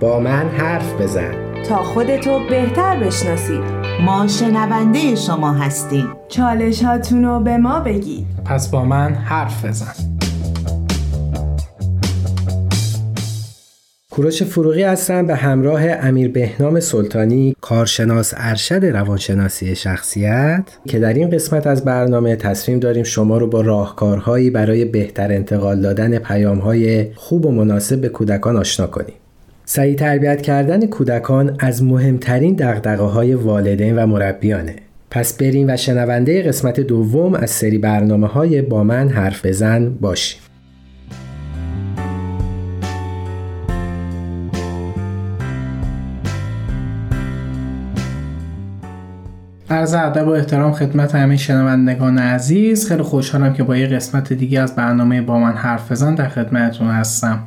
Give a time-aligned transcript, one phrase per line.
[0.00, 1.62] با من حرف بزن.
[1.68, 3.60] تا خودتو بهتر بشناسید
[4.00, 6.08] ما شنونده شما هستیم.
[6.28, 8.26] چالش هاتونو به ما بگید.
[8.44, 9.92] پس با من حرف بزن.
[14.10, 21.30] کوروش فروغی هستم به همراه امیر بهنام سلطانی کارشناس ارشد روانشناسی شخصیت که در این
[21.30, 27.46] قسمت از برنامه تصمیم داریم شما رو با راهکارهایی برای بهتر انتقال دادن پیامهای خوب
[27.46, 29.14] و مناسب به کودکان آشنا کنیم.
[29.70, 34.76] سعی تربیت کردن کودکان از مهمترین دقدقه های والدین و مربیانه.
[35.10, 40.40] پس بریم و شنونده قسمت دوم از سری برنامه های با من حرف بزن باشیم.
[49.70, 54.60] عرض ادب و احترام خدمت همه شنوندگان عزیز خیلی خوشحالم که با یه قسمت دیگه
[54.60, 57.42] از برنامه با من حرف بزن در خدمتتون هستم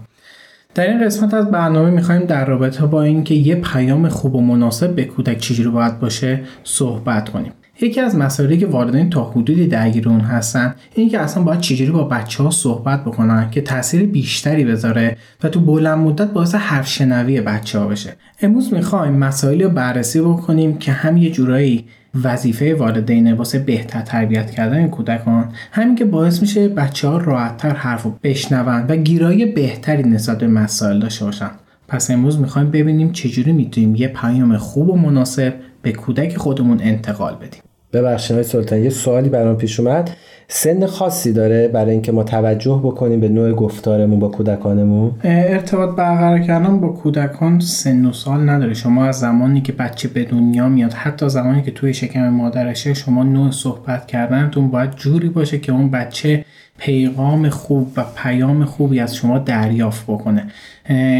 [0.75, 4.95] در این قسمت از برنامه می‌خوایم در رابطه با اینکه یه پیام خوب و مناسب
[4.95, 7.53] به کودک چجوری باید باشه صحبت کنیم.
[7.81, 11.91] یکی از مسائلی که والدین تا حدودی درگیر اون هستن اینه که اصلا باید چجوری
[11.91, 16.87] با بچه ها صحبت بکنن که تاثیر بیشتری بذاره و تو بلند مدت باعث حرف
[16.87, 18.13] شنوی بچه ها بشه.
[18.41, 21.85] امروز می‌خوایم مسائلی رو بررسی بکنیم که هم یه جورایی
[22.23, 28.07] وظیفه والدین واسه بهتر تربیت کردن کودکان همین که باعث میشه بچه ها راحتتر حرف
[28.23, 31.51] بشنون و گیرایی بهتری نسبت به مسائل داشته باشن.
[31.87, 37.35] پس امروز می‌خوایم ببینیم چجوری می‌تونیم یه پیام خوب و مناسب به کودک خودمون انتقال
[37.35, 37.61] بدیم.
[37.93, 40.09] ببخشید های سلطان یه سوالی برام پیش اومد.
[40.47, 46.39] سن خاصی داره برای اینکه ما توجه بکنیم به نوع گفتارمون با کودکانمون؟ ارتباط برقرار
[46.39, 48.73] کردن با کودکان سن و سال نداره.
[48.73, 53.23] شما از زمانی که بچه به دنیا میاد حتی زمانی که توی شکم مادرشه شما
[53.23, 56.45] نوع صحبت کردنتون باید جوری باشه که اون بچه
[56.81, 60.47] پیغام خوب و پیام خوبی از شما دریافت بکنه.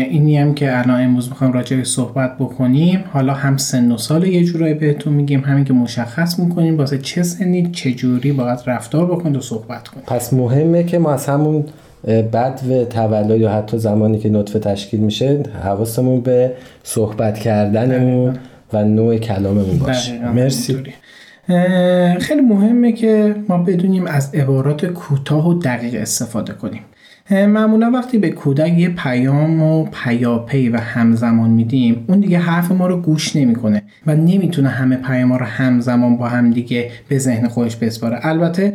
[0.09, 3.04] اینی هم که الان امروز می‌خوایم راجع به صحبت بکنیم.
[3.14, 7.23] حالا هم سن و سال یه جورایی بهتون میگیم همین که مشخص می‌کنیم واسه چه
[7.23, 10.05] سنی چه جوری باید رفتار بکنید و صحبت کنید.
[10.05, 11.66] پس مهمه که ما از همون
[12.32, 16.52] بعد و تولد یا حتی زمانی که نطفه تشکیل میشه حواسمون به
[16.83, 18.38] صحبت کردنمون
[18.73, 20.30] و نوع کلاممون باشه.
[20.30, 20.77] مرسی.
[22.19, 26.81] خیلی مهمه که ما بدونیم از عبارات کوتاه و دقیق استفاده کنیم.
[27.31, 32.87] معمولا وقتی به کودک یه پیام و پیاپی و همزمان میدیم اون دیگه حرف ما
[32.87, 37.75] رو گوش نمی‌کنه و نمی‌تونه همه پیام رو همزمان با هم دیگه به ذهن خودش
[37.75, 38.20] بسپاره.
[38.21, 38.73] البته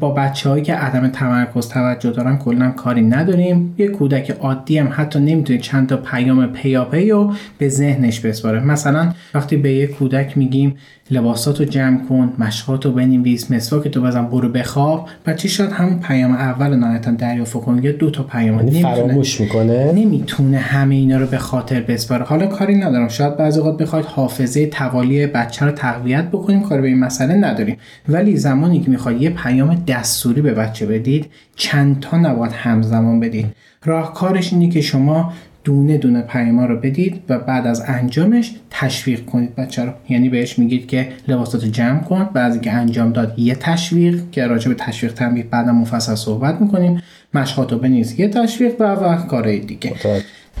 [0.00, 3.74] با بچه هایی که عدم تمرکز توجه دارن کلا کاری نداریم.
[3.78, 8.64] یه کودک عادی هم حتی نمی‌تونه چند تا پیام پیاپی رو به ذهنش بسپاره.
[8.64, 10.74] مثلا وقتی به یه کودک میگیم
[11.10, 15.08] لباساتو جمع کن مشقاتو بنویس مسواکتو بزن برو بخواب.
[15.26, 19.92] بچه شاید همون پیام اول نهایتا دریافت کنه یا دو تا پیام یعنی فراموش می‌کنه؟
[19.92, 22.24] نمی‌تونه همه اینا رو به خاطر بسپاره.
[22.24, 23.08] حالا کاری ندارم.
[23.08, 27.76] شاید بعضی وقت بخواید حافظه توالی بچه رو تقویت بکنیم کاری به این مسئله نداریم.
[28.08, 33.46] ولی زمانی که می‌خواید یه پیام دستوری به بچه بدید چند تا نباید همزمان بدید.
[33.84, 35.32] راهکارش اینه که شما
[35.64, 39.92] دونه دونه پیما رو بدید و بعد از انجامش تشویق کنید بچه رو.
[40.08, 42.28] یعنی بهش میگید که لباساتو جمع کن.
[42.34, 47.02] بعد که انجام داد یه تشویق که راجع به تشویق تنبیه بعدا مفصل صحبت می‌کنیم.
[47.34, 49.92] مشقاتو بنویس یه تشویق و و کارهای دیگه.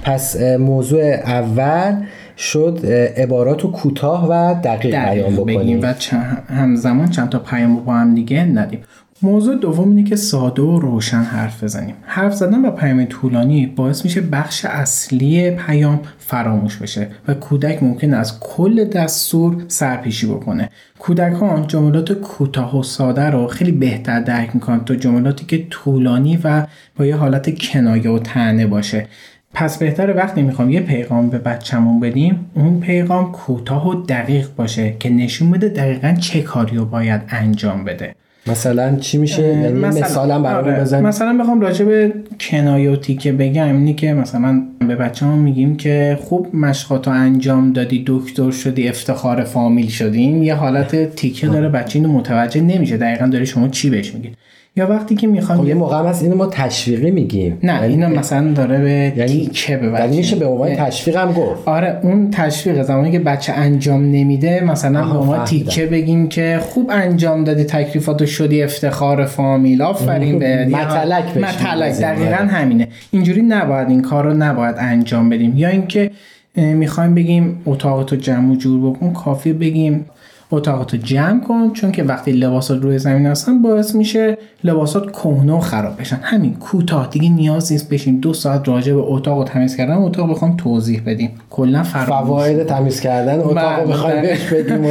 [0.02, 1.94] پس موضوع اول
[2.38, 5.82] شد عبارات کوتاه و دقیق بیان بکنیم.
[5.82, 5.94] و
[6.48, 8.80] همزمان چند تا پیام با هم دیگه ندیم.
[9.24, 11.94] موضوع دوم اینه که ساده و روشن حرف بزنیم.
[12.02, 18.14] حرف زدن با پیام طولانی باعث میشه بخش اصلی پیام فراموش بشه و کودک ممکن
[18.14, 20.70] از کل دستور سرپیشی بکنه.
[20.98, 26.66] کودکان جملات کوتاه و ساده رو خیلی بهتر درک می‌کنن تا جملاتی که طولانی و
[26.98, 29.06] با یه حالت کنایه و تنه باشه.
[29.54, 34.96] پس بهتر وقتی می‌خوام یه پیغام به بچه‌مون بدیم اون پیغام کوتاه و دقیق باشه
[35.00, 38.14] که نشون بده دقیقا چه کاری رو باید انجام بده.
[38.46, 40.42] مثلا چی میشه؟ یعنی مثلا.
[40.42, 41.00] برام آره.
[41.00, 46.18] مثلا بخوام راجع به کنایاتی که بگم اینی که مثلا به بچه هم میگیم که
[46.20, 52.12] خوب مشقاتو انجام دادی دکتر شدی افتخار فامیل شدین یه حالت تیکه داره بچه اینو
[52.12, 52.96] متوجه نمیشه.
[52.96, 54.36] دقیقا داره شما چی بهش میگید
[54.76, 57.58] یا وقتی که می‌خوام خب یه موقع هست اینو ما تشویقی میگیم.
[57.62, 61.32] نه یعنی اینو مثلا داره به یعنی تیکه به یعنی میشه به عنوان تشویق هم
[61.32, 61.68] گفت.
[61.68, 66.90] آره اون تشویق زمانی که بچه انجام نمیده مثلا به ما تیکه بگیم که خوب
[66.90, 72.88] انجام دادی تکلیفاتو شدی افتخار فامیل آفرین به متلک متلک دقیقا همینه.
[73.10, 75.52] اینجوری نباید این کار رو نباید انجام بدیم.
[75.56, 76.10] یا اینکه
[76.56, 80.06] می‌خوایم بگیم اتاقتو جمع و جور بکن کافی بگیم.
[80.52, 85.60] اتاقاتو جمع کن چون که وقتی لباسات روی زمین هستن باعث میشه لباسات کهنه و
[85.60, 86.18] خراب بشن.
[86.22, 90.30] همین کوتاه دیگه نیاز نیست بشیم دو ساعت راجع به اتاق و تمیز کردن اتاق
[90.30, 91.30] بخوام توضیح بدیم.
[91.50, 94.82] کلا فواید تمیز کردن اتاق رو بخوایم بهش بگیم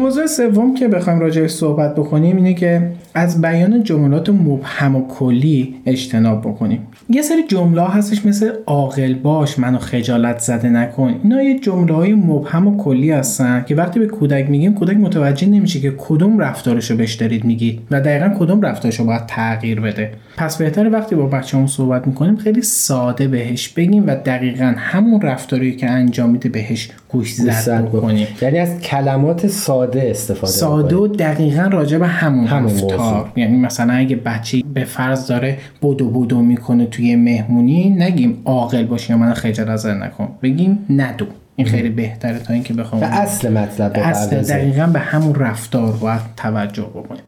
[0.00, 5.74] موضوع سوم که بخوایم راجع صحبت بکنیم اینه که از بیان جملات مبهم و کلی
[5.86, 6.86] اجتناب بکنیم.
[7.08, 11.14] یه سری جمله هستش مثل عاقل باش منو خجالت زده نکن.
[11.22, 15.48] اینا یه جمله های مبهم و کلی هستن که وقتی به کودک میگیم کودک متوجه
[15.48, 20.10] نمیشه که کدوم رفتارشو بهش دارید میگید و دقیقا کدوم رفتارشو باید تغییر بده.
[20.36, 25.76] پس بهتره وقتی با بچه‌مون صحبت می‌کنیم خیلی ساده بهش بگیم و دقیقا همون رفتاری
[25.76, 28.26] که انجام میده بهش گوش زد بکنیم.
[28.42, 33.92] یعنی از کلمات ساده استفاده ساده و دقیقا راجع به همون, همون رفتار یعنی مثلا
[33.92, 39.34] اگه بچه به فرض داره بودو بودو می‌کنه توی مهمونی نگیم عاقل باشی یا من
[39.34, 40.28] خجالت نکن.
[40.42, 41.26] بگیم ندو.
[41.56, 46.82] این خیلی بهتره تا اینکه بخوام اصل مطلب اصل دقیقا به همون رفتار باید توجه
[46.82, 47.22] بکنیم.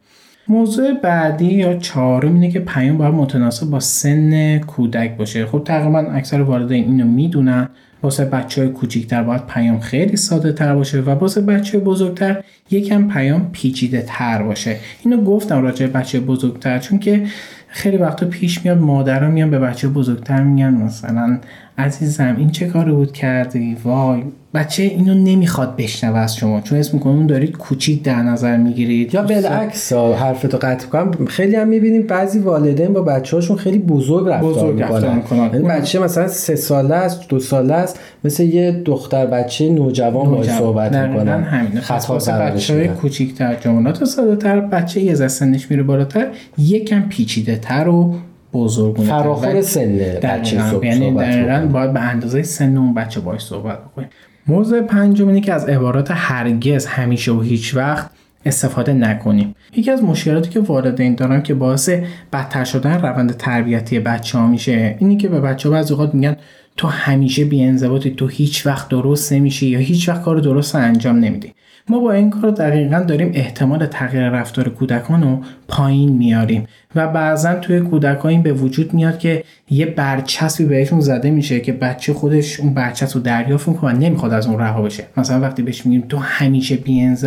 [0.47, 5.45] موضوع بعدی یا چهارم اینه که پیام باید متناسب با سن کودک باشه.
[5.45, 7.69] خب تقریبا اکثر والدین اینو می‌دونن.
[8.03, 13.07] واسه بچه های کوچیکتر باید پیام خیلی ساده تر باشه و واسه بچه بزرگتر یکم
[13.07, 14.77] پیام پیچیده تر باشه.
[15.05, 17.25] اینو گفتم راجع بچه بزرگتر چون که
[17.67, 21.39] خیلی وقتا پیش میاد مادرها میان به بچه بزرگتر میگن مثلا
[21.77, 24.23] عزیزم این چه کاری بود کردی؟ وای
[24.53, 29.13] بچه اینو نمی‌خواد بشنوه از شما چون اسم میکنون دارید کوچیک در نظر می‌گیرید.
[29.13, 31.25] یا بالعکس حرفتو قطع کنم.
[31.25, 34.73] خیلی هم می‌بینیم بعضی والدین با بچه هاشون خیلی بزرگ رفتار
[35.13, 35.49] می‌کنن.
[35.53, 40.51] یعنی بچه مثلا سه ساله است دو ساله است مثل یه دختر بچه نوجوان باید
[40.51, 41.43] صحبت می‌کنن.
[41.43, 41.81] همینه.
[41.81, 46.27] خطا بچه های کوچیکتر جملات ساده تر بچه یه سنش میره بالاتر
[46.57, 48.15] یکم پیچیده تر و
[48.53, 54.09] بزرگونه فراخور سن بچه یعنی دقیقا باید به اندازه سن اون بچه باش صحبت بکنیم.
[54.47, 58.09] موضوع پنجم اینه که از عبارات هرگز همیشه و هیچ وقت
[58.45, 59.55] استفاده نکنیم.
[59.75, 61.89] یکی از مشکلاتی که والدین دارن که باعث
[62.33, 66.35] بدتر شدن روند تربیتی بچه ها میشه اینی که به بچه ها بعض اوقات میگن
[66.77, 67.77] تو همیشه بی
[68.17, 71.53] تو هیچ وقت درست نمیشی یا هیچ وقت کار درست انجام نمیدی.
[71.89, 77.55] ما با این کار دقیقا داریم احتمال تغییر رفتار کودکان رو پایین میاریم و بعضا
[77.55, 82.59] توی کودک این به وجود میاد که یه برچسبی بهشون زده میشه که بچه خودش
[82.59, 85.03] اون برچسب رو دریافت می‌کنه و نمی‌خواد از اون رها بشه.
[85.17, 87.17] مثلا وقتی بهش میگیم تو همیشه بی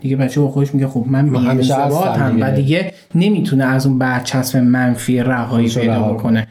[0.00, 1.70] دیگه بچه با خودش میگه خب من بی
[2.16, 2.92] هم و دیگه.
[3.14, 6.46] نمی‌تونه از اون برچسب منفی رهایی پیدا بکنه.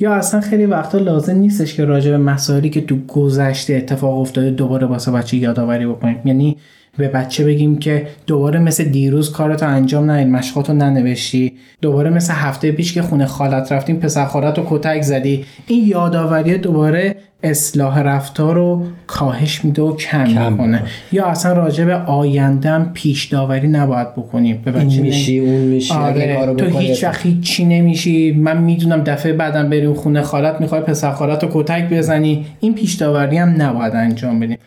[0.00, 4.50] یا اصلا خیلی وقتا لازم نیستش که راجع به مسائلی که تو گذشته اتفاق افتاده
[4.50, 6.20] دوباره واسه بچه یادآوری بکنیم.
[6.24, 6.56] یعنی
[6.98, 11.52] به بچه بگیم که دوباره مثل دیروز کارتو انجام ندید مشقاتو ننوشتی.
[11.80, 15.44] دوباره مثل هفته پیش که خونه خالت رفتیم پسر خالت رو کتک زدی.
[15.66, 20.82] این یادآوری دوباره اصلاح رفتار رو کاهش میده و کم, کم می‌کنه.
[21.12, 24.62] یا اصلا راجع به آیندهم پیش داوری نباید بکنیم.
[24.64, 26.54] به این میشی اون میشی آره.
[26.54, 28.32] تو هیچ وقت چی نمیشی.
[28.32, 32.46] من می‌دونم دفعه بعدم بریم خونه خالت می‌خوای پسر خالت رو کتک بزنی.
[32.60, 34.58] این پیش داوری هم نباید انجام بدیم.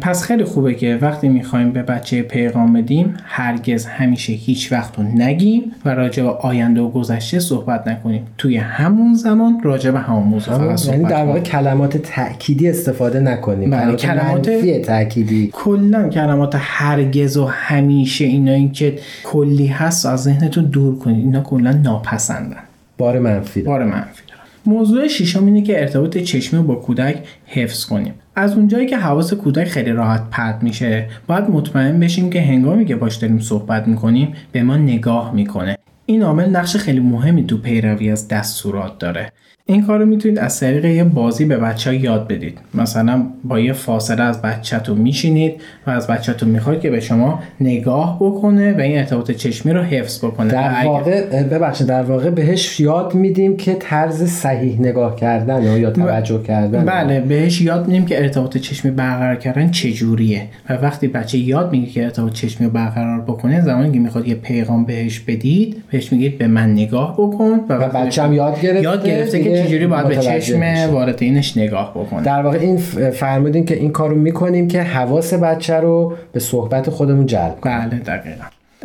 [0.00, 5.04] پس خیلی خوبه که وقتی می‌خوایم به بچه پیغام بدیم هرگز همیشه هیچ وقت رو
[5.04, 8.26] نگیم و راجع به آینده و گذشته صحبت نکنیم.
[8.38, 13.20] توی همون زمان راجع به همون موضوع فقط صحبت یعنی در واقع کلمات تأکیدی استفاده
[13.20, 13.70] نکنیم.
[13.70, 14.50] بله کلمات
[14.82, 15.50] تأکیدی.
[15.52, 21.24] کلا کلمات هرگز و همیشه اینا که کلی هست از ذهنتون دور کنید.
[21.24, 22.56] اینا کلا ناپسندن.
[22.98, 23.62] بار منفی.
[23.62, 24.22] بار منفی.
[24.66, 27.16] موضوع ششم اینه که ارتباط چشمی با کودک
[27.46, 28.14] حفظ کنیم.
[28.36, 32.96] از اونجایی که حواس کودک خیلی راحت پرت میشه باید مطمئن بشیم که هنگامی که
[32.96, 35.78] باش داریم صحبت می‌کنیم به ما نگاه می‌کنه.
[36.06, 39.32] این عامل نقش خیلی مهمی تو پیروی از دستورات داره.
[39.72, 42.58] این کار رو می‌تونید از طریق یه بازی به بچه ها یاد بدید.
[42.74, 48.16] مثلا با یه فاصله از بچهتون میشینید و از بچهتون می‌خواید که به شما نگاه
[48.20, 50.52] بکنه و این ارتباط چشمی رو حفظ بکنه.
[50.52, 56.42] در واقع ببخشید در واقع بهش یاد میدیم که طرز صحیح نگاه کردن یا توجه
[56.42, 56.84] کردن.
[56.84, 60.42] بله بهش یاد میدیم که ارتباط چشمی برقرار کردن چجوریه.
[60.68, 64.34] و وقتی بچه یاد میگه که ارتباط چشمی رو برقرار بکنه زمانی که می‌خواد یه
[64.34, 68.82] پیغام بهش بدید بهش میگید به من نگاه بکن و, و بچه هم یاد گرفته
[68.82, 72.76] یاد گرفته که چجوری باید به چشم والدینش نگاه بکنه در واقع این
[73.10, 77.78] فرمودین که این کارو می‌کنیم که حواس بچه رو به صحبت خودمون جلب کنیم.
[77.78, 78.44] بله دقیقا.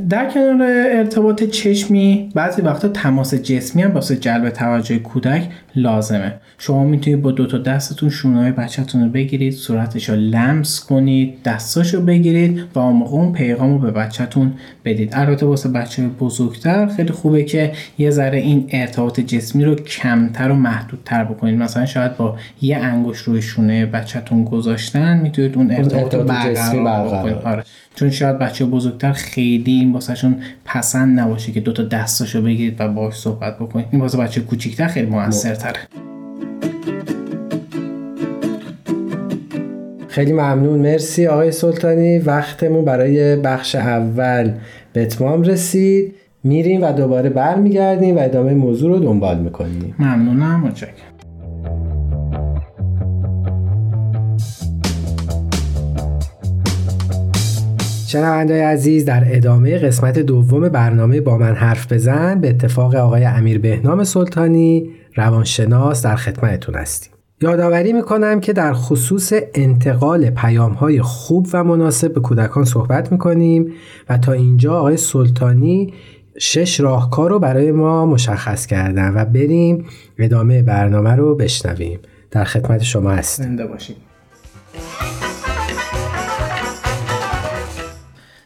[0.10, 0.62] در کنار
[0.92, 6.34] ارتباط چشمی بعضی وقتا تماس جسمی هم واسه جلب توجه کودک لازمه.
[6.58, 11.94] شما می‌تونید با دو تا دستتون شونه بچهتون رو بگیرید صورتش رو لمس کنید دستاش
[11.94, 14.54] رو بگیرید و اون موقع اون پیغام رو به بچهتون
[14.86, 15.10] بدید.
[15.14, 20.56] البته واسه بچه بزرگتر خیلی خوبه که یه ذره این ارتباط جسمی رو کمتر و
[20.56, 21.60] محدودتر بکنید.
[21.60, 27.36] مثلا شاید با یه انگوش روی شونه بچهتون گذاشتن می‌تونید اون ارتباط, رو برقرار بکنید.
[27.44, 27.64] آره.
[27.98, 30.36] چون شاید بچه بزرگتر خیلی این واسهشون
[30.66, 33.86] پسند نباشه که دوتا دستاشو بگیرید و باش صحبت بکنید.
[33.92, 35.80] این واسه بچه کوچیکتر خیلی موثرتره.
[40.08, 40.80] خیلی ممنون.
[40.80, 42.20] مرسی آقای سلطانی.
[42.20, 44.52] وقتمون برای بخش اول
[44.94, 46.16] به اتمام رسید.
[46.44, 49.96] میریم و دوباره برمیگردیم و ادامه موضوع رو دنبال می‌کنیم.
[50.00, 50.60] ممنونم.
[50.60, 51.07] متشکرم.
[58.08, 62.42] شنوندای عزیز در ادامه قسمت دوم برنامه با من حرف بزن.
[62.42, 67.12] به اتفاق آقای امیر بهنام سلطانی روانشناس در خدمتتون هستیم.
[67.42, 73.74] یادآوری می‌کنم که در خصوص انتقال پیام های خوب و مناسب به کودکان صحبت می‌کنیم
[74.10, 75.94] و تا اینجا آقای سلطانی
[76.40, 79.86] شش راهکار رو برای ما مشخص کردن و بریم
[80.18, 82.00] ادامه برنامه رو بشنویم.
[82.32, 83.46] در خدمت شما هستیم.
[83.46, 83.96] زنده باشیم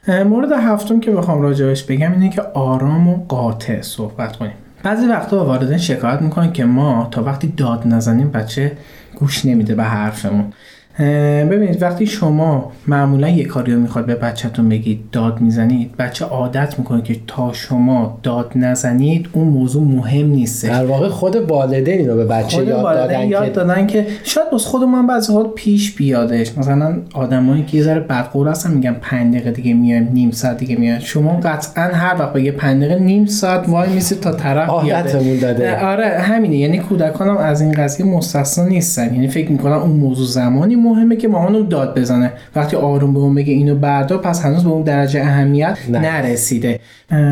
[0.08, 4.54] مورد هفتم که بخوام راجبش بگم اینه که آرام و قاطع صحبت کنیم.
[4.84, 8.78] بعضی وقتا والدین شکایت می‌کنن که ما تا وقتی داد نزنیم بچه
[9.16, 10.54] گوش نمیده به حرفمون.
[11.00, 16.80] ببینید وقتی شما معمولا یه کاری رو می‌خواد به بچهتون بگید داد می‌زنید بچه عادت
[16.80, 20.66] می‌کنه که تا شما داد نزنید اون موضوع مهم نیست.
[20.66, 23.50] در واقع خود والدین اینو به بچه یاد دادن یاد که...
[23.50, 26.58] دادن که شاید باز خود من بعضی حال پیش بیادش.
[26.58, 30.76] مثلا آدمایی که یه ذره بدقور هستن میگن 5 دقیقه دیگه میایم نیم ساعت دیگه
[30.76, 31.00] میایم.
[31.00, 35.86] شما قطعا هر وقت بگه 5 دقیقه نیم ساعت وای میسید تا طرف بیاده داده.
[35.86, 36.58] آره همینه.
[36.58, 39.14] یعنی کودکانم از این قضیه مستثنا نیستن.
[39.14, 42.32] یعنی فکر می‌کنن اون موضوع زمانی مهمه که مامان رو داد بزنه.
[42.56, 46.00] وقتی آروم به اون بگه اینو بردار پس هنوز به اون درجه اهمیت نه.
[46.00, 46.80] نرسیده.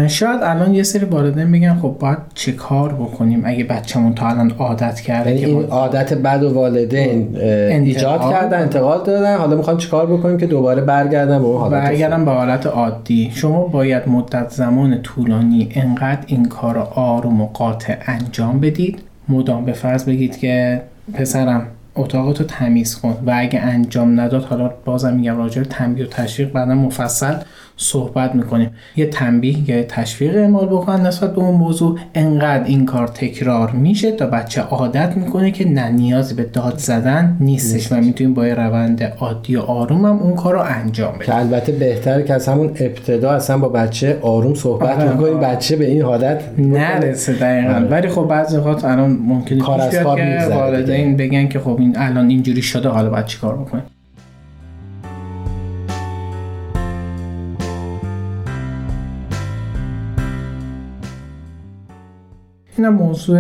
[0.08, 4.52] شاید الان یه سری والدین بگن خب باید چه کار بکنیم اگه بچه‌مون تا الان
[4.60, 9.38] عادت کرده یعنی این عادت بد و والدین ایجاد کردن انتقال دادن.
[9.38, 13.32] حالا می‌خوام چیکار بکنیم که دوباره برگردن به اون حالت برگردن به حالت عادی.
[13.34, 19.00] شما باید مدت زمان طولانی انقدر این کار آروم و قاطع انجام بدید.
[19.30, 20.82] مدام به فرض بگید که
[21.14, 21.62] پسرم
[21.96, 23.24] اتاقتو تمیز کن.
[23.26, 27.36] و اگه انجام نداد حالا بازم میگم راجع تنبیه و تشویق بعدا مفصل.
[27.82, 28.70] صحبت می‌کنیم.
[28.96, 32.00] یه تنبیه یا تشویق اعمال بکنن نسبت به اون موضوع.
[32.16, 37.38] انقدر این کار تکرار میشه تا بچه عادت می‌کنه که نه نیازی به داد زدن
[37.40, 41.26] نیستش و می‌تونیم با یه روند عادی و آروم هم اون کار رو انجام بدیم.
[41.26, 45.12] که البته بهتر که از همون ابتدا اصلا با بچه آروم صحبت آره.
[45.12, 47.74] می‌کنیم بچه به این حالت نرسه دقیقا.
[47.74, 47.88] آره.
[47.88, 51.96] ولی خب بعضی وقت الان ممکنه کار از کار که والدین بگن که خب این
[51.98, 53.84] الان اینجوری شده حالا باید چیکار بکنیم؟
[62.80, 63.40] اینم موضوع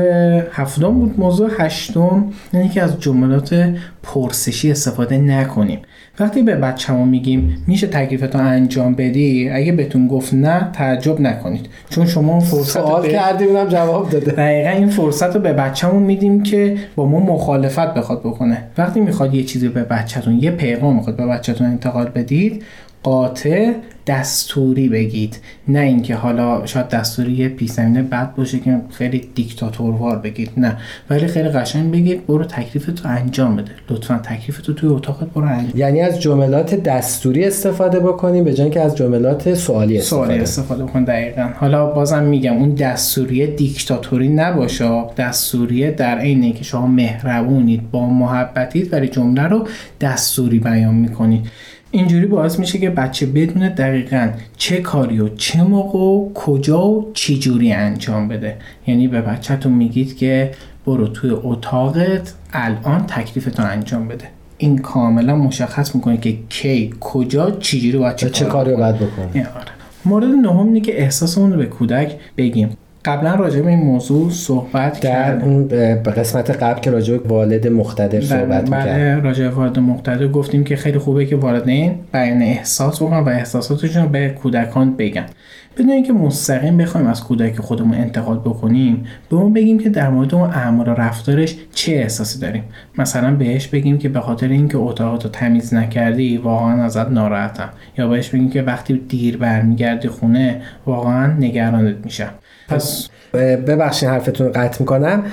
[0.51, 1.19] هفتم بود.
[1.19, 5.79] موضوع هشتم اینه که از جملات پرسشی استفاده نکنیم.
[6.19, 11.69] وقتی به بچه‌مون میگیم میشه تکلیفتو انجام بدی؟ اگه بهتون گفت نه تعجب نکنید.
[11.89, 13.10] چون شما فرصت سوال به...
[13.10, 14.31] کردیم جواب داده.
[14.31, 18.63] دقیقا این فرصت رو به بچه‌مون میدیم که با ما مخالفت بخواد بکنه.
[18.77, 22.63] وقتی می‌خواد یه چیزی به بچه‌تون یه پیغام می‌خواد به بچه‌تون انتقال بدید
[23.03, 23.74] قاطع
[24.08, 25.39] دستوری بگید.
[25.68, 30.50] نه اینکه حالا شاید دستوری یه پیشزمینه بد باشه که خیلی دیکتاتوروار بگید.
[30.58, 30.77] نه.
[31.10, 33.72] ولی خیلی قشنگ بگید برو تکلیفتو انجام بده.
[33.89, 38.82] لطفا تکلیفتو توی اتاقت برو انجام یعنی از جملات دستوری استفاده بکنیم به جای که
[38.82, 41.50] از جملات سوالی استفاده سوالی استفاده بکن دقیقا.
[41.56, 45.03] حالا بازم میگم اون دستوری دیکتاتوری نباشه.
[45.18, 49.68] دستوری در عین که شما مهربونید با محبتید ولی جمله رو
[50.01, 51.46] دستوری بیان می‌کنید.
[51.91, 57.12] اینجوری باعث میشه که بچه بدونه دقیقا چه کاری و چه موقع و کجا و
[57.13, 58.55] چی جوری انجام بده.
[58.88, 60.51] یعنی به بچهتون میگید که
[60.86, 64.25] برو توی اتاقت الان تکلیفتون انجام بده.
[64.58, 69.48] این کاملا مشخص می‌کنه که کی کجا چجوری باید چه, چه کاری باید بکنه.
[69.55, 69.72] آره.
[70.05, 72.69] مورد نهم اینه که احساسمون رو به کودک بگیم.
[73.06, 77.68] قبلا راجع به این موضوع صحبت در اون به قسمت قبل که راجع به والد
[77.68, 83.01] مقتدر صحبت بله راجع به والد مقتدر گفتیم که خیلی خوبه که والدین بیان احساس
[83.01, 85.25] بکنن و احساساتشون رو به کودکان بگن.
[85.77, 90.36] بدون اینکه مستقیم بخوایم از کودک خودمون انتقاد بکنیم به اون بگیم که در مورد
[90.36, 92.63] اون اعمال و رفتارش چه احساسی داریم.
[92.98, 97.70] مثلا بهش بگیم که به خاطر اینکه اتاقاتو تمیز نکردی واقعا ازت ناراحتم.
[97.98, 102.29] یا بهش بگیم که وقتی دیر برمیگردی خونه واقعا نگرانت میشم.
[102.69, 105.23] پس ببخشید حرفتون رو قطع می‌کنم.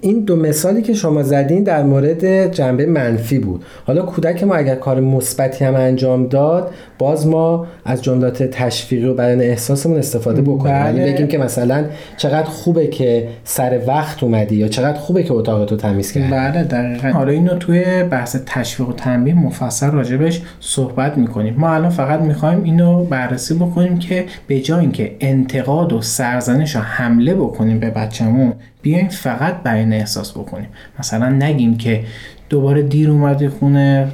[0.00, 3.64] این دو مثالی که شما زدین در مورد جنبه منفی بود.
[3.86, 9.14] حالا کودک ما اگر کار مثبتی هم انجام داد باز ما از جملات تشویقی و
[9.14, 10.74] بیان احساسمون استفاده بکنیم.
[10.74, 10.98] بله.
[10.98, 11.84] یعنی بگیم که مثلا
[12.16, 16.30] چقدر خوبه که سر وقت اومدی یا چقدر خوبه که اتاقتو تمیز کردی.
[16.30, 17.08] بله دقیقا.
[17.08, 21.54] حالا اینو توی بحث تشویق و تنبیه مفصل راجبش صحبت می‌کنیم.
[21.58, 26.78] ما الان فقط می‌خوایم اینو بررسی بکنیم که به جای اینکه انتقاد و سرزنش و
[26.78, 30.68] حمله بکنیم به بچه‌مون بیایم فقط بیان احساس بکنیم.
[30.98, 32.00] مثلا نگیم که
[32.48, 34.08] دوباره دیر اومدی خونه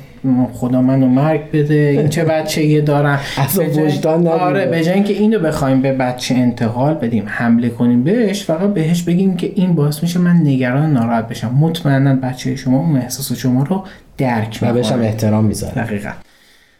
[0.52, 3.20] خدا منو مرگ بده این چه بچه یه دارم
[3.56, 4.26] جای- وجدان.
[4.26, 9.02] آره به جای اینکه اینو بخوایم به بچه انتقال بدیم حمله کنیم بهش فقط بهش
[9.02, 11.54] بگیم که این باعث میشه من نگران ناراحت بشم.
[11.54, 13.84] مطمئنا بچه شما اون احساس شما رو
[14.18, 15.08] درک و بهش هم می‌کنه.
[15.10, 15.74] احترام می‌ذاره.
[15.74, 16.10] دقیقا.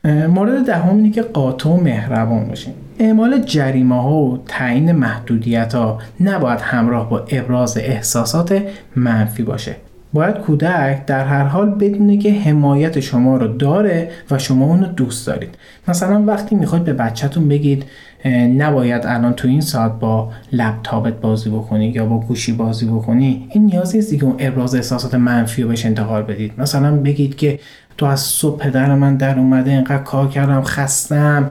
[0.05, 2.75] مورد دهم اینه که قاطع و مهربان باشیم.
[2.99, 8.63] اعمال جریمه ها و تعیین محدودیت ها نباید همراه با ابراز احساسات
[8.97, 9.77] منفی باشه.
[10.13, 15.27] باید کودک در هر حال بدونه که حمایت شما رو داره و شما اونو دوست
[15.27, 15.55] دارید.
[15.89, 17.85] مثلا وقتی می‌خواید به بچهتون بگید
[18.57, 23.67] نباید الان تو این ساعت با لپتاپت بازی بکنی یا با گوشی بازی بکنی این
[23.67, 26.53] نیاز نیست دیگه اون ابراز احساسات منفی رو بهش انتقال بدید.
[26.59, 27.59] مثلا بگید که
[27.99, 31.51] تو از صبح پدر من در اومده اینقدر کار کردم خستم.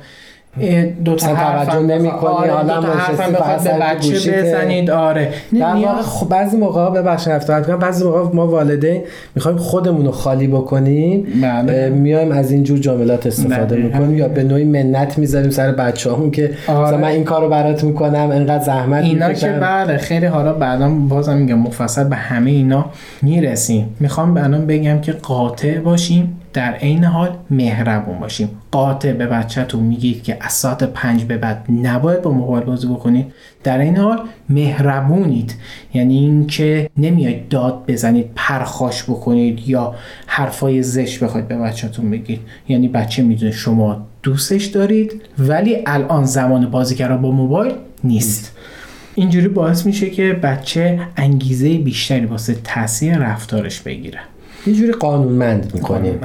[1.06, 4.42] دو تا توجه بخوا- نمی‌کنی، آره، حالا فقط بخواد به بچه.
[4.42, 5.30] بزنید آره
[5.60, 9.02] در واقع خب بعضی موقع ببخشید افتاد کنم بعضی موقع ما والدین
[9.36, 11.90] می‌خوایم خودمون رو خالی بکنیم بله.
[11.90, 13.76] میایم از اینجور جملات استفاده.
[13.76, 16.80] می‌کنیم یا به نوعی منت می‌ذاریم سر بچه‌هامون که آره.
[16.88, 21.38] مثلا من این کارو برات می‌کنم انقدر زحمت اینا که بله خیلی حالا بعدا بازم
[21.38, 22.86] میگم مفصل به همه اینا
[23.22, 28.50] می‌رسیم می‌خوام الان بگم که قاطع باشیم در عین حال مهربون باشیم.
[28.72, 33.26] قاطع به بچهتون میگید که از ساعت پنج به بعد نباید با موبایل بازی بکنید.
[33.64, 35.56] در این حال مهربونید.
[35.94, 39.96] یعنی اینکه نمیاید داد بزنید پرخاش بکنید یا
[40.28, 42.40] حرفای زشت بخواید به بچهتون بگید.
[42.68, 48.58] یعنی بچه می‌دونه شما دوستش دارید ولی الان زمان بازی کردن با موبایل نیست.
[49.16, 54.20] اینجوری باعث میشه که بچه انگیزه بیشتری واسه تاثیر رفتارش بگیره.
[54.68, 56.20] یه جوری قانونمند می‌کنیم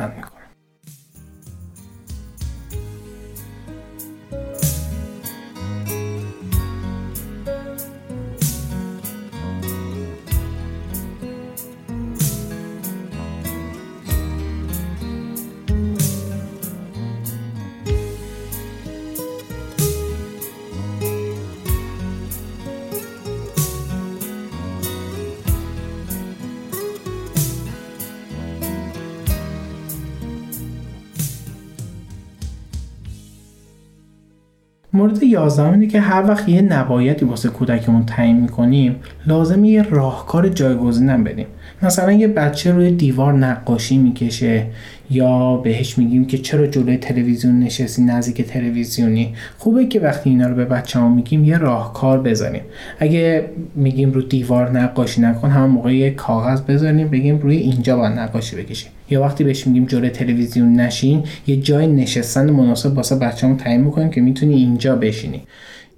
[35.28, 41.24] یازدهم اینه که هر وقت یه نبایدی واسه کودکمون تعیین می‌کنیم لازمه یه راهکار جایگزینم
[41.24, 41.46] بدیم.
[41.82, 44.66] مثلا یه بچه روی دیوار نقاشی می‌کشه
[45.10, 50.54] یا بهش میگیم که چرا جلوی تلویزیون نشستی نزدیک تلویزیونی؟ خوبه که وقتی اینا رو
[50.54, 52.62] به بچه ها میگیم یه راهکار بذاریم
[52.98, 58.18] اگه میگیم رو دیوار نقاشی نکن همون موقع یه کاغذ بذاریم بگیم روی اینجا باید
[58.18, 58.90] نقاشی بکشیم.
[59.10, 64.10] یا وقتی بهش میگیم جلوی تلویزیون نشین یه جای نشستن مناسب واسه بچه‌مون تعیین می‌کنیم
[64.10, 65.42] که می‌تونی اینجا بشینی.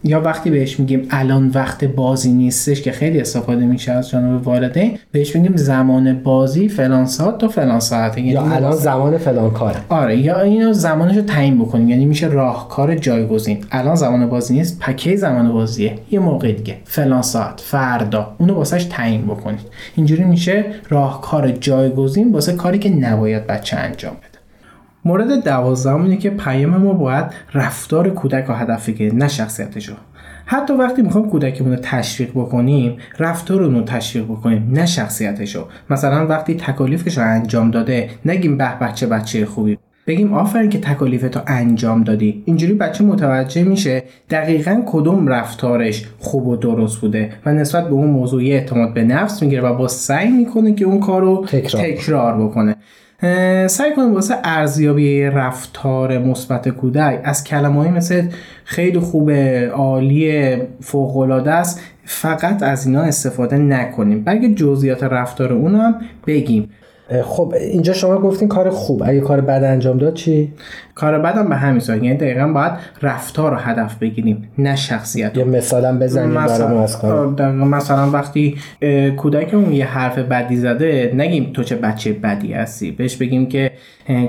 [0.04, 4.98] یا وقتی بهش میگیم الان وقت بازی نیستش که خیلی استفاده میشه از جانب والدین
[5.12, 9.76] بهش میگیم زمان بازی فلان ساعت تا فلان ساعته یعنی یا الان زمان فلان کاره.
[9.88, 11.88] آره یا اینو زمانش رو تعیین بکنیم.
[11.88, 13.64] یعنی میشه راهکار جایگزین.
[13.70, 15.98] الان زمان بازی نیست پکی زمان بازیه.
[16.10, 16.76] یه موقع دیگه.
[16.84, 18.34] فلان ساعت فردا.
[18.38, 19.60] اونو واسش تعیین بکنید.
[19.96, 24.29] اینجوری میشه راهکار جایگزین واسه کاری که نباید بچه انجام بده.
[25.04, 29.94] مورد دوازدهم اینه که پیام ما باید رفتار کودک رو هدف بگیره نه شخصیتش رو.
[30.46, 35.62] حتی وقتی می‌خوایم کودکمون رو تشویق بکنیم رفتار رو تشویق بکنیم نه شخصیتش رو.
[35.90, 39.78] مثلا وقتی تکالیفش رو انجام داده نگیم به بچه بچه خوبی.
[40.06, 42.42] بگیم آفرین که تکالیفتو انجام دادی.
[42.46, 48.10] اینجوری بچه متوجه میشه دقیقا کدوم رفتارش خوب و درست بوده و نسبت به اون
[48.10, 51.82] موضوع اعتماد به نفس می‌گیره و با سعی می‌کنه که اون کار رو تکرار.
[51.82, 52.76] تکرار بکنه.
[53.66, 58.28] سعی کنیم واسه ارزیابی رفتار مثبت کودک از کلمه‌ای مثل
[58.64, 64.24] خیلی خوبه عالی فوق‌العاده است فقط از اینا استفاده نکنیم.
[64.24, 65.94] بلکه جزئیات رفتار اون هم
[66.26, 66.70] بگیم.
[67.24, 69.02] خب اینجا شما گفتین کار خوب.
[69.06, 70.52] اگه کار بد انجام داد چی؟
[70.94, 75.36] کار بعدم به همین صورت یعنی دقیقا باید رفتار رو هدف بگیریم نه شخصیت.
[75.36, 77.26] یه مثالم بزنیم برامون از کار.
[77.52, 78.56] مثلا وقتی
[79.16, 82.90] کودکمون یه حرف بدی زده نگیم تو چه بچه بدی هستی.
[82.90, 83.70] بهش بگیم که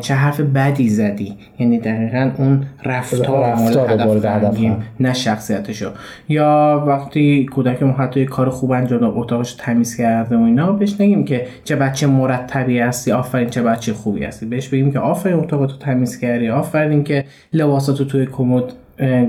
[0.01, 1.37] چه حرف بدی زدی.
[1.59, 4.77] یعنی دقیقا اون رفتار رفتار هدف هدف قرار.
[4.99, 5.89] نه شخصیتشو.
[6.29, 11.01] یا وقتی کودکمون حتی یه کار خوب انجام داد اتاقش تمیز کرده و اینا بهش
[11.01, 14.45] نگیم که چه بچه مرتبی هستی آفرین چه بچه خوبی هستی.
[14.45, 18.63] بهش بگیم که آفرین اتاقتو تمیز کردی آفرین که لباساتو توی کمد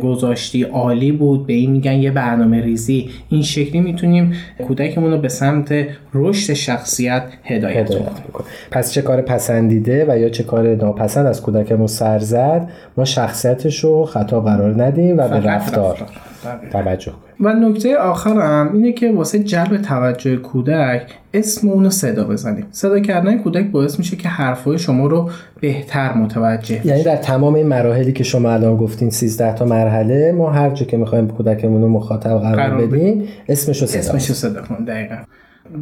[0.03, 1.47] گذاشتی عالی بود.
[1.47, 3.11] به این میگن یه برنامه ریزی.
[3.29, 4.33] این شکلی می‌تونیم
[4.67, 5.75] کودکمون رو به سمت
[6.15, 8.45] رشد شخصیت هدایت هدایت می‌کنه.
[8.71, 13.85] پس چه کار پسندیده و یا چه کار ناپسند از کودکمون سر زد ما شخصیتش
[13.85, 15.93] رو خطا قرار ندیم و به رفتار.
[15.93, 16.09] رفتار.
[16.73, 21.03] توجه کنیم و نکته آخرم اینه که واسه جلب توجه کودک
[21.35, 22.67] اسم اونو صدا بزنیم.
[22.71, 27.67] صدا کردن کودک باعث میشه که حرفای شما رو بهتر متوجه یعنی در تمام این
[27.67, 31.89] مراحلی که شما الان گفتین 13 تا مرحله ما هر جا که می‌خوایم کودکمون رو
[31.89, 35.17] مخاطب قرار بدیم اسمش رو صدا اسمش رو صدا کن دقیقا.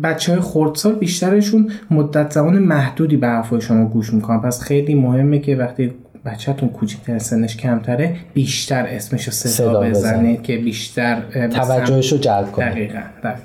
[0.03, 4.41] بچه های خردسال بیشترشون مدت زمان محدودی به حرفای شما گوش می‌کنن.
[4.41, 5.93] پس خیلی مهمه که وقتی
[6.25, 9.95] بچهتون کوچکتر سنش کمتره بیشتر اسمش رو صدا, صدا بزنید.
[9.95, 10.43] بزنید.
[10.43, 13.41] که بیشتر توجهش رو جلب کنیم دقیقا دقیقا.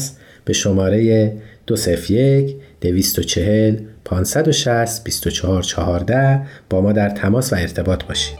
[0.49, 1.33] به شماره
[1.67, 8.38] 201 240 560 2414 با ما در تماس و ارتباط باشید.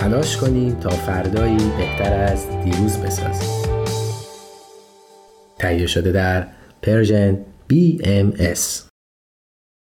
[0.00, 3.48] تلاش کنیم تا فردایی بهتر از دیروز بسازیم.
[5.58, 6.46] تهیه شده در
[6.82, 7.38] پرژن
[7.72, 8.89] BMS